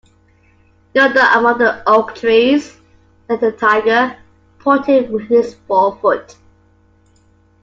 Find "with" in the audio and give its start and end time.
5.11-5.27